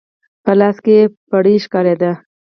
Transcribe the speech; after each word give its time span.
په 0.43 0.51
لاس 0.59 0.77
کې 0.83 0.93
يې 0.99 1.03
پړی 1.29 1.55
ښکارېده. 1.63 2.11